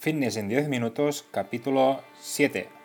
[0.00, 2.79] Fitness en 10 minutos, capítulo 7.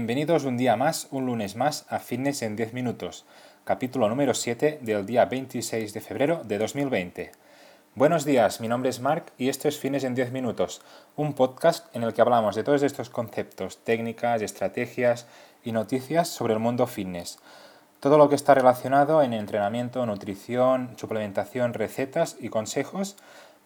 [0.00, 3.26] Bienvenidos un día más, un lunes más a Fitness en 10 minutos,
[3.64, 7.32] capítulo número 7 del día 26 de febrero de 2020.
[7.94, 10.80] Buenos días, mi nombre es Mark y esto es Fitness en 10 minutos,
[11.16, 15.26] un podcast en el que hablamos de todos estos conceptos, técnicas, estrategias
[15.64, 17.38] y noticias sobre el mundo fitness.
[18.00, 23.16] Todo lo que está relacionado en entrenamiento, nutrición, suplementación, recetas y consejos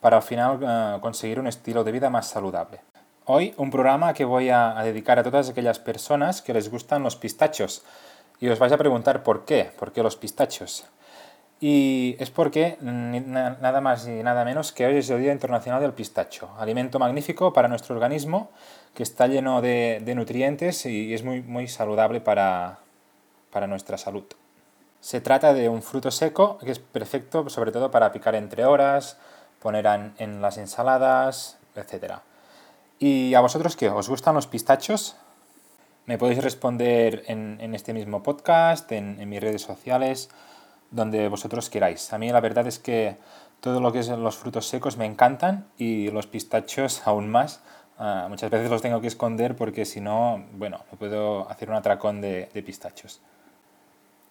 [0.01, 2.81] para al final eh, conseguir un estilo de vida más saludable.
[3.27, 7.17] Hoy un programa que voy a, dedicar a todas aquellas personas que les gustan los
[7.17, 7.83] pistachos.
[8.39, 10.85] Y os vais a preguntar por qué, por qué los pistachos.
[11.59, 15.95] Y es porque nada más y nada menos que hoy es el Día Internacional del
[15.95, 18.51] Pistacho, alimento magnífico para nuestro organismo
[18.93, 22.81] que está lleno de, nutrientes y es muy, muy saludable para,
[23.51, 24.25] para nuestra salud.
[25.01, 29.17] Se trata de un fruto seco que es perfecto sobre todo para picar entre horas,
[29.63, 32.17] poner en, en las ensaladas, etc.
[32.99, 33.89] ¿Y a vosotros qué?
[33.89, 35.17] ¿Os gustan los pistachos?
[36.07, 40.31] Me podéis responder en, este mismo podcast, en, mis redes sociales,
[40.91, 42.13] donde vosotros queráis.
[42.13, 43.17] A mí la verdad es que
[43.61, 47.63] todo lo que es los frutos secos me encantan y los pistachos aún más.
[47.99, 51.77] Ah, muchas veces los tengo que esconder porque si no, bueno, no puedo hacer un
[51.77, 53.21] atracón de, de pistachos.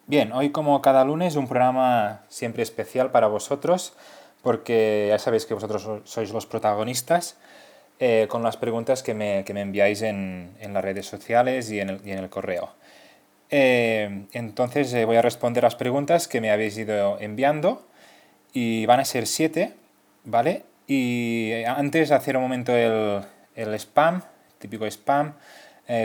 [0.06, 3.94] Bien, hoy como cada lunes un programa siempre especial para vosotros
[4.42, 7.36] porque ya sabéis que vosotros sois los protagonistas
[8.00, 11.78] eh, con las preguntas que me, que me enviáis en, en, las redes sociales y
[11.78, 12.72] en el, en el correo.
[13.50, 17.86] Eh, entonces eh, voy a responder las preguntas que me habéis ido enviando
[18.52, 19.74] y van a ser siete,
[20.24, 20.64] ¿vale?
[20.88, 23.22] Y antes de hacer un momento el,
[23.54, 24.22] el spam,
[24.58, 25.34] típico spam,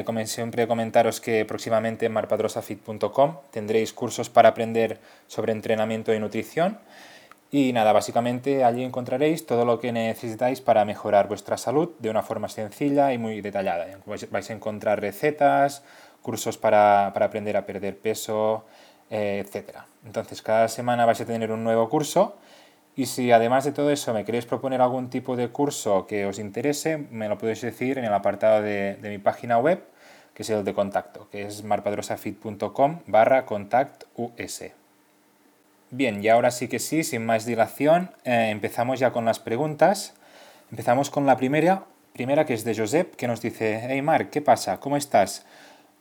[0.05, 6.77] como siempre comentaros que próximamente en marpadrosafit.com tendréis cursos para aprender sobre entrenamiento y nutrición
[7.51, 12.21] y nada, básicamente allí encontraréis todo lo que necesitáis para mejorar vuestra salud de una
[12.21, 13.87] forma sencilla y muy detallada.
[14.05, 15.83] Vais a encontrar recetas,
[16.21, 18.65] cursos para, aprender a perder peso,
[19.09, 19.77] eh, etc.
[20.05, 22.37] Entonces cada semana vais a tener un nuevo curso
[22.95, 26.37] y si además de todo eso me queréis proponer algún tipo de curso que os
[26.37, 29.83] interese, me lo podéis decir en el apartado de, mi página web,
[30.33, 34.78] que es el de contacto, que es marpadrosafit.com barra contactus.
[35.91, 40.13] Bien, y ahora sí que sí, sin más dilación, eh, empezamos ya con las preguntas.
[40.69, 44.39] Empezamos con la primera, primera que es de Josep, que nos dice, hey Marc, ¿qué
[44.41, 44.79] pasa?
[44.79, 45.47] ¿Cómo estás?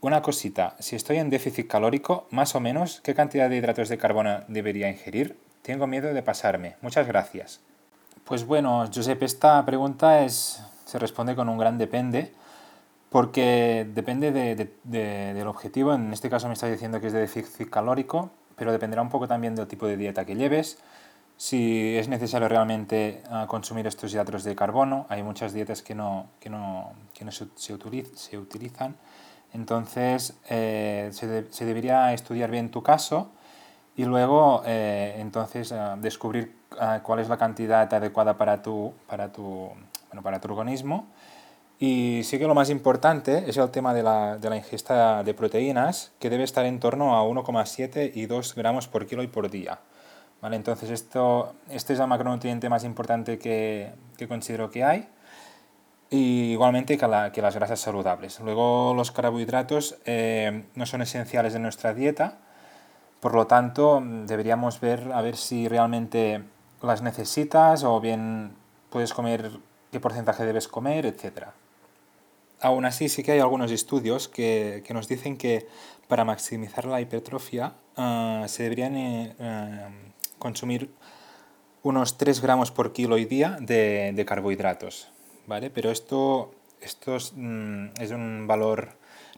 [0.03, 3.97] Una cosita, si estoy en déficit calórico, más o menos, ¿qué cantidad de hidratos de
[3.97, 5.39] carbono debería ingerir?
[5.63, 6.77] Tengo miedo de pasarme.
[6.83, 7.61] Muchas gracias.
[8.25, 12.31] Pues bueno, Josep, esta pregunta es, se responde con un gran depende,
[13.09, 14.33] porque depende
[14.85, 15.95] del objetivo.
[15.95, 19.29] En este caso me está diciendo que es de déficit calórico, pero dependerá un poco
[19.29, 20.79] también del tipo de dieta que lleves,
[21.37, 25.07] si es necesario realmente ah, consumir estos hidratos de carbono.
[25.09, 28.97] Hay muchas dietas que no, que no, que no se, utilizan.
[29.55, 33.31] Entonces, eh, se, se, debería estudiar bien tu caso
[33.97, 39.33] y luego eh, entonces ah, descubrir ah, cuál es la cantidad adecuada para tu, para
[39.33, 39.71] tu,
[40.09, 41.07] bueno, para tu organismo
[41.81, 45.35] y sí que lo más importante es el tema de la, de la ingesta de
[45.35, 49.49] proteínas, que debe estar en torno a 1,7 y 2 gramos por kilo y por
[49.51, 49.79] día.
[50.41, 50.57] ¿Vale?
[50.57, 55.09] Entonces, esto, este es el macronutriente más importante que, que considero que hay.
[56.11, 58.41] Y igualmente que, la, que, las grasas saludables.
[58.41, 62.39] Luego, los carbohidratos eh, no son esenciales en nuestra dieta,
[63.21, 66.45] por lo tanto, deberíamos ver a ver si realmente
[66.83, 68.53] las necesitas o bien
[68.91, 69.51] puedes comer
[69.91, 71.53] qué porcentaje debes comer, etcétera.
[72.61, 75.67] Aún así, sí que hay algunos estudios que, que nos dicen que
[76.09, 80.91] para maximizar la hipertrofia uh, se deberían uh, consumir
[81.83, 85.09] unos 3 gramos por kilo y día de, de carbohidratos.
[85.49, 85.71] ¿vale?
[85.71, 88.91] Pero esto, esto es, mm, un valor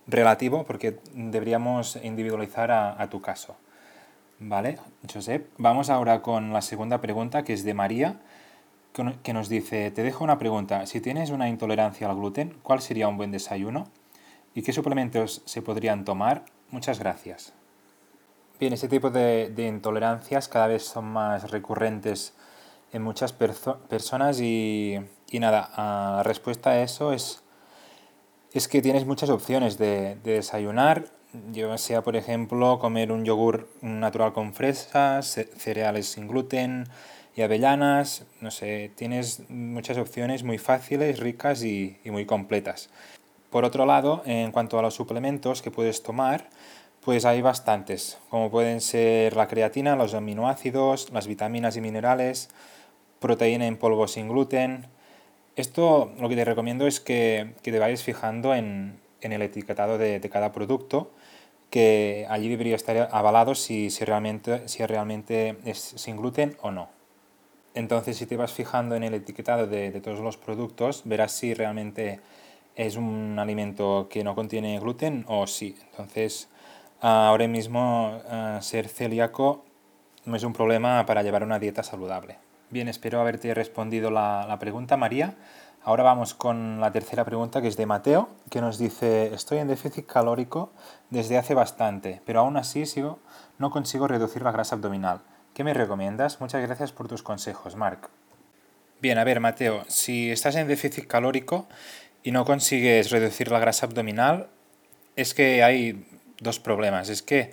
[0.07, 3.57] relativo porque deberíamos individualizar a, a tu caso.
[4.39, 4.79] ¿Vale,
[5.13, 5.49] Josep?
[5.59, 8.21] Vamos ahora con la segunda pregunta que es de María
[8.93, 13.09] que nos dice, te dejo una pregunta, si tienes una intolerancia al gluten, ¿cuál sería
[13.09, 13.89] un buen desayuno?
[14.55, 16.45] ¿Y qué suplementos se podrían tomar?
[16.71, 17.53] Muchas gracias.
[18.59, 22.35] Bien, este tipo de, intolerancias cada vez son más recurrentes
[22.93, 24.99] en muchas personas y,
[25.33, 27.43] nada, la respuesta a eso es,
[28.53, 31.07] es que tienes muchas opciones de, de desayunar,
[31.53, 36.87] yo sea por ejemplo comer un yogur natural con fresas, cereales sin gluten,
[37.41, 42.91] y avellanas, no sé, tienes muchas opciones muy fáciles, ricas y, muy completas.
[43.49, 46.51] Por otro lado, en cuanto a los suplementos que puedes tomar,
[47.03, 52.51] pues hay bastantes, como pueden ser la creatina, los aminoácidos, las vitaminas y minerales,
[53.21, 54.89] proteína en polvo sin gluten.
[55.57, 60.53] Esto lo que te recomiendo es que, te vayas fijando en, el etiquetado de, cada
[60.53, 61.11] producto,
[61.71, 67.00] que allí debería estar avalado si, realmente, si realmente es sin gluten o no.
[67.75, 71.55] Entonces, si te vas fijando en el etiquetado de, de todos los productos, verás si
[71.55, 72.21] realmente
[72.77, 75.77] es un alimento que no contiene gluten o sí.
[75.91, 76.49] Entonces,
[77.01, 78.21] ahora mismo
[78.61, 79.65] ser celíaco
[80.25, 82.39] no es un problema para llevar una dieta saludable.
[82.71, 85.35] Bien, espero haberte respondido la, pregunta, María.
[85.83, 89.69] Ahora vamos con la tercera pregunta que es de Mateo, que nos dice, estoy en
[89.69, 90.71] déficit calórico
[91.09, 93.19] desde hace bastante, pero aún así sigo,
[93.59, 95.23] no consigo reducir la grasa abdominal.
[95.55, 96.41] ¿Qué me recomiendas?
[96.41, 98.09] Muchas gracias por tus consejos, Marc.
[99.01, 101.69] Bien, a ver, Mateo, si estás en déficit calórico
[102.23, 104.49] y no consigues reducir la grasa abdominal,
[105.17, 106.07] es que hay
[106.39, 107.09] dos problemas.
[107.09, 107.53] Es que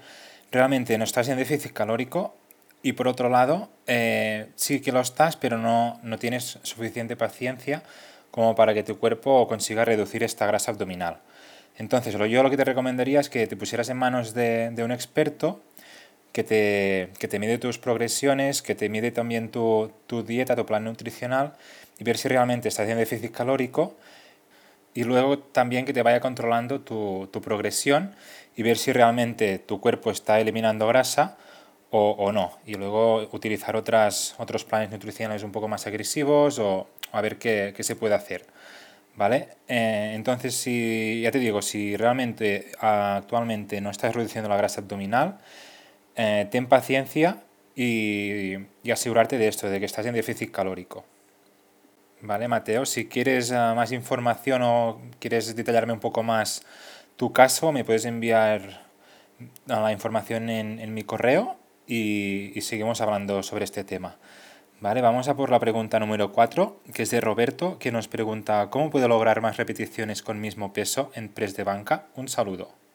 [0.51, 2.35] realmente no estás en déficit calórico
[2.83, 7.83] y por otro lado, eh, sí que lo estás, pero no, no tienes suficiente paciencia
[8.31, 11.21] como para que tu cuerpo consiga reducir esta grasa abdominal.
[11.77, 15.61] Entonces, yo lo que te recomendaría es que te pusieras en manos de, un experto
[16.37, 20.67] que te, que te, mide tus progresiones, que te mide también tu, tu, dieta, tu
[20.67, 21.53] plan nutricional
[21.97, 23.95] y ver si realmente estás en déficit calórico
[24.93, 28.13] y luego también que te vaya controlando tu, tu progresión
[28.55, 31.37] y ver si realmente tu cuerpo está eliminando grasa
[31.89, 32.59] o, o, no.
[32.67, 37.73] Y luego utilizar otras, otros planes nutricionales un poco más agresivos o, a ver qué,
[37.75, 38.45] qué, se puede hacer.
[39.15, 39.49] ¿Vale?
[39.67, 45.39] Eh, entonces, si, ya te digo, si realmente actualmente no estás reduciendo la grasa abdominal,
[46.17, 47.43] eh, ten paciencia
[47.75, 51.05] y, y, asegurarte de esto, de que estás en déficit calórico.
[52.21, 56.63] Vale, Mateo, si quieres uh, más información o quieres detallarme un poco más
[57.15, 58.87] tu caso, me puedes enviar
[59.67, 64.17] la información en, en mi correo y, y, seguimos hablando sobre este tema.
[64.81, 68.69] Vale, vamos a por la pregunta número 4, que es de Roberto, que nos pregunta
[68.71, 72.07] ¿Cómo puedo lograr más repeticiones con mismo peso en press de banca?
[72.15, 72.86] Un saludo.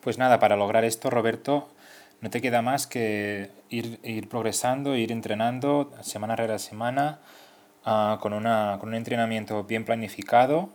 [0.00, 1.68] Pues nada, para lograr esto, Roberto,
[2.20, 7.20] no te queda más que ir, ir progresando, ir entrenando semana tras semana,
[7.84, 10.68] Ah, con, una, con, un entrenamiento bien planificado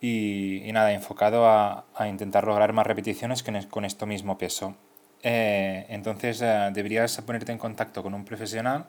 [0.00, 4.76] y, y nada, enfocado a, a, intentar lograr más repeticiones con, con esto mismo peso.
[5.22, 8.86] Eh, entonces eh, deberías ponerte en contacto con un profesional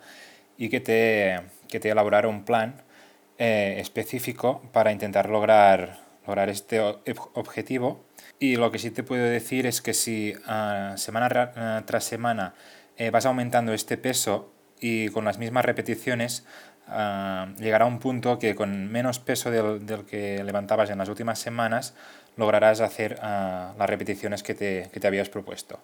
[0.57, 1.39] y que te,
[1.69, 2.81] que te elaborara un plan
[3.37, 8.03] eh, específico para intentar lograr, lograr este objetivo.
[8.39, 12.53] Y lo que sí te puedo decir es que si uh, semana tras semana
[13.11, 16.45] vas aumentando este peso y con las mismas repeticiones,
[16.87, 21.39] uh, llegará un punto que con menos peso del, del, que levantabas en las últimas
[21.39, 21.93] semanas
[22.37, 25.79] lograrás hacer las repeticiones que te, que te, habías propuesto.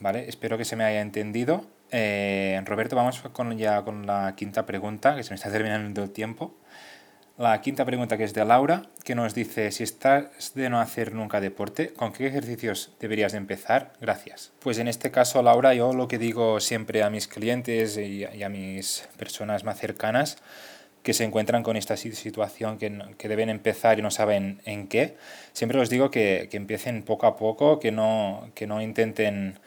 [0.00, 0.28] ¿Vale?
[0.28, 1.66] Espero que se me haya entendido.
[1.90, 6.10] Eh, Roberto, vamos con, ya con la quinta pregunta, que se me está terminando el
[6.10, 6.54] tiempo.
[7.42, 11.12] La quinta pregunta que es de Laura, que nos dice, si estás de no hacer
[11.12, 13.94] nunca deporte, ¿con qué ejercicios deberías de empezar?
[14.00, 14.52] Gracias.
[14.60, 18.48] Pues en este caso, Laura, yo lo que digo siempre a mis clientes y a
[18.48, 20.38] mis personas más cercanas
[21.02, 25.16] que se encuentran con esta situación que, que deben empezar y no saben en qué,
[25.52, 29.58] siempre les digo que, que empiecen poco a poco, que no, que no intenten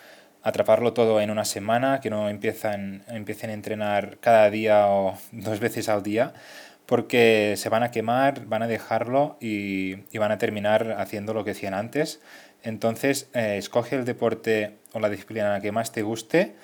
[0.44, 5.60] atraparlo todo en una semana, que no empiezan, empiecen a entrenar cada día o dos
[5.60, 6.34] veces al día,
[6.86, 11.44] porque se van a quemar, van a dejarlo y, y van a terminar haciendo lo
[11.44, 12.22] que hacían antes.
[12.64, 16.56] Entonces, eh, escoge el deporte o la disciplina que más te guste,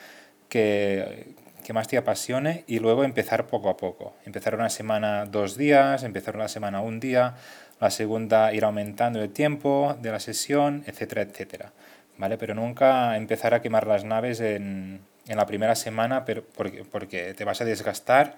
[0.49, 4.15] que, que más te apasione y luego empezar poco a poco.
[4.25, 7.35] Empezar una semana dos días, empezar una semana un día,
[7.79, 11.71] la segunda ir aumentando el tiempo de la sesión, etcétera, etcétera.
[12.17, 12.37] ¿Vale?
[12.37, 17.33] Pero nunca empezar a quemar las naves en, en la primera semana pero porque, porque
[17.33, 18.37] te vas a desgastar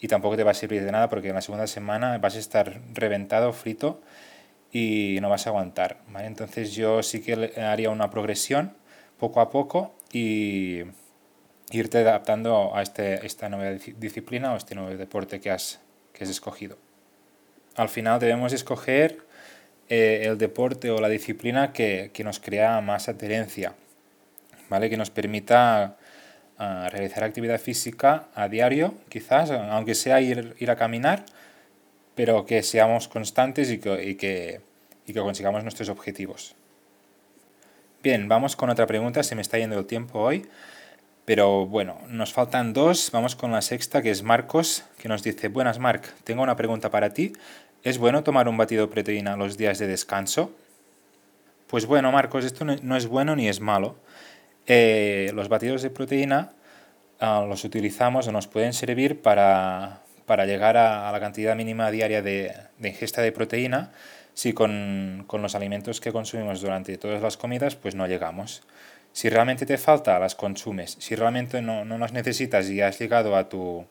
[0.00, 2.38] y tampoco te va a servir de nada porque en la segunda semana vas a
[2.38, 4.00] estar reventado, frito
[4.72, 5.98] y no vas a aguantar.
[6.08, 6.26] ¿vale?
[6.26, 8.74] Entonces yo sí que haría una progresión
[9.18, 10.82] poco a poco y
[11.70, 15.80] irte adaptando a este, esta nueva disciplina o este nuevo deporte que has,
[16.12, 16.78] que has escogido.
[17.76, 19.18] Al final debemos escoger
[19.88, 23.74] eh, el deporte o la disciplina que, que, nos crea más adherencia,
[24.68, 24.90] ¿vale?
[24.90, 25.96] que nos permita
[26.62, 31.24] a realizar actividad física a diario, quizás, aunque sea ir, ir a caminar,
[32.14, 34.60] pero que seamos constantes y que, y que,
[35.06, 36.54] y que consigamos nuestros objetivos.
[38.02, 40.46] Bien, vamos con otra pregunta, se me está yendo el tiempo hoy,
[41.24, 43.10] Pero bueno, nos faltan dos.
[43.12, 46.90] Vamos con la sexta, que es Marcos, que nos dice, buenas Marc, tengo una pregunta
[46.90, 47.32] para ti.
[47.84, 50.50] ¿Es bueno tomar un batido de proteína los días de descanso?
[51.68, 53.96] Pues bueno, Marcos, esto no es bueno ni es malo.
[54.72, 56.52] Eh, los batidos de proteína
[57.18, 60.04] ah, los utilizamos o nos pueden servir para,
[60.46, 63.90] llegar a, la cantidad mínima diaria de, ingesta de proteína
[64.32, 68.62] si con, los alimentos que consumimos durante todas las comidas pues no llegamos.
[69.12, 70.96] Si realmente te falta, las consumes.
[71.00, 73.84] Si realmente no, las necesitas y has llegado a tu,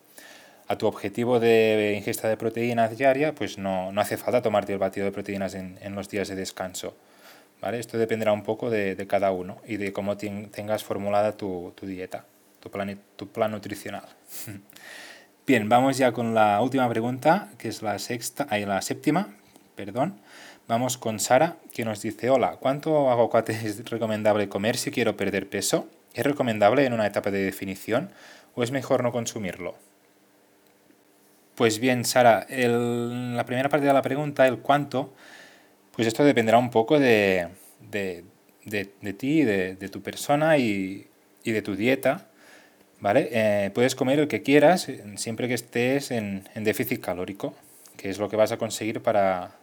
[0.69, 5.07] a tu objetivo de ingesta de proteína diaria, pues no, hace falta tomarte el batido
[5.07, 6.95] de proteínas en, en los días de descanso.
[7.61, 7.79] ¿Vale?
[7.79, 12.25] Esto dependerá un poco de, cada uno y de cómo tengas formulada tu, dieta,
[12.59, 14.03] tu plan, tu plan nutricional.
[15.47, 19.35] Bien, vamos ya con la última pregunta, que es la sexta, ahí la séptima,
[19.75, 20.19] perdón.
[20.67, 25.49] Vamos con Sara, que nos dice, hola, ¿cuánto aguacate es recomendable comer si quiero perder
[25.49, 25.87] peso?
[26.13, 28.11] ¿Es recomendable en una etapa de definición
[28.53, 29.75] o es mejor no consumirlo?
[31.55, 35.13] Pues bien, Sara, la primera parte de la pregunta, el cuánto,
[35.99, 37.49] pues esto dependerá un poco de,
[37.91, 38.23] de,
[38.63, 41.07] de, ti, de, de, tu persona y,
[41.43, 42.29] y, de tu dieta.
[43.01, 43.27] ¿vale?
[43.33, 44.87] Eh, puedes comer el que quieras
[45.17, 47.53] siempre que estés en, en, déficit calórico,
[47.97, 49.57] que es lo que vas a conseguir para,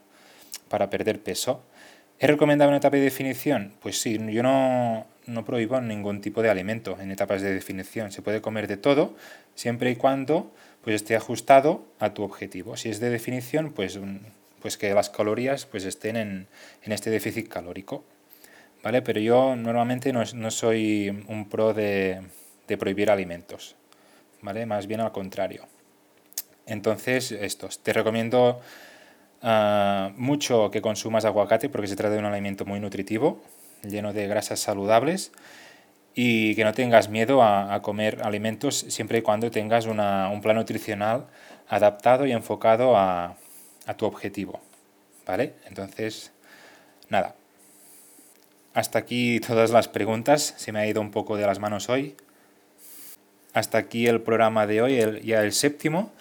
[0.69, 1.65] para perder peso.
[2.19, 3.73] ¿Es recomendable una etapa de definición?
[3.81, 8.13] Pues sí, yo no, no prohíbo ningún tipo de alimento en etapas de definición.
[8.13, 9.17] Se puede comer de todo
[9.55, 10.53] siempre y cuando
[10.85, 12.77] pues, esté ajustado a tu objetivo.
[12.77, 13.99] Si es de definición, pues
[14.67, 16.49] pues que las calorías pues estén en,
[16.83, 18.03] este déficit calórico.
[18.83, 19.01] ¿Vale?
[19.01, 22.21] Pero yo normalmente no, soy un pro de,
[22.77, 23.77] prohibir alimentos.
[24.43, 24.67] ¿Vale?
[24.67, 25.69] Más bien al contrario.
[26.67, 27.79] Entonces, estos.
[27.79, 28.61] Te recomiendo
[29.41, 33.41] ah, mucho que consumas aguacate porque se trata de un alimento muy nutritivo,
[33.85, 35.31] lleno de grasas saludables
[36.13, 41.27] y que no tengas miedo a, comer alimentos siempre y cuando tengas un plan nutricional
[41.69, 43.37] adaptado y enfocado a,
[43.87, 44.61] a tu objetivo.
[45.27, 45.55] ¿Vale?
[45.67, 46.33] Entonces,
[47.09, 47.35] nada.
[48.75, 50.55] Hasta aquí todas las preguntas.
[50.57, 52.17] Se me ha ido un poco de las manos hoy.
[53.55, 56.13] Hasta aquí el programa de hoy, el, ya el séptimo.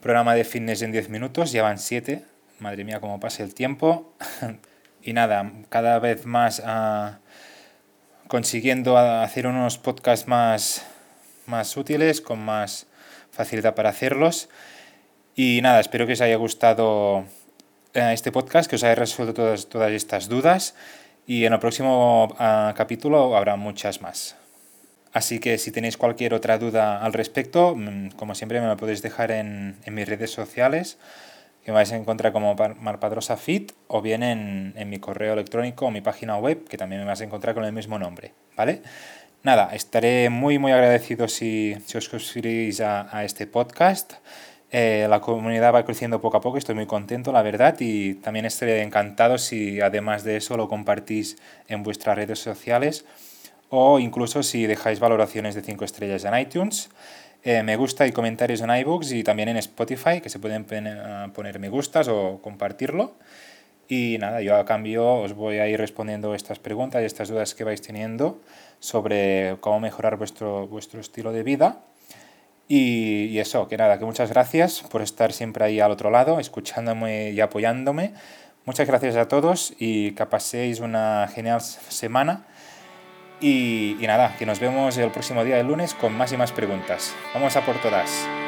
[0.00, 1.52] Programa de fitness en 10 minutos.
[1.52, 2.24] Ya van 7.
[2.60, 4.14] Madre mía, cómo pasa el tiempo.
[5.02, 7.18] y nada, cada vez más ah,
[8.26, 10.84] consiguiendo hacer unos podcasts más,
[11.46, 12.86] más útiles, con más
[13.30, 14.48] facilidad para hacerlos.
[15.40, 17.24] Y nada, espero que os haya gustado
[17.94, 20.74] eh, este podcast, que os haya resuelto todas, todas estas dudas
[21.28, 24.34] y en el próximo ah, capítulo habrá muchas más.
[25.12, 29.00] Así que si tenéis cualquier otra duda al respecto, mm, como siempre me lo podéis
[29.00, 30.98] dejar en, en mis redes sociales,
[31.64, 35.86] que me vais a encontrar como Marpadrosa Fit, o bien en, en, mi correo electrónico
[35.86, 38.82] o mi página web, que también me vais a encontrar con el mismo nombre, ¿vale?
[39.44, 44.14] Nada, estaré muy muy agradecido si, si os suscribís a, a este podcast
[44.70, 48.44] eh, la comunidad va creciendo poco a poco, estoy muy contento, la verdad, y también
[48.44, 53.06] estaré encantado si además de eso lo compartís en vuestras redes sociales
[53.70, 56.90] o incluso si dejáis valoraciones de 5 estrellas en iTunes.
[57.44, 61.28] Eh, me gusta y comentarios en iBooks y también en Spotify, que se pueden eh,
[61.34, 63.14] poner me gustas o compartirlo.
[63.88, 67.54] Y nada, yo a cambio os voy a ir respondiendo estas preguntas y estas dudas
[67.54, 68.38] que vais teniendo
[68.80, 71.80] sobre cómo mejorar vuestro, vuestro estilo de vida.
[72.68, 77.30] Y, eso, que nada, que muchas gracias por estar siempre ahí al otro lado, escuchándome
[77.30, 78.12] y apoyándome.
[78.66, 82.44] Muchas gracias a todos y que paséis una genial semana.
[83.40, 86.52] Y, y nada, que nos vemos el próximo día, el lunes, con más y más
[86.52, 87.14] preguntas.
[87.32, 88.47] Vamos a por todas.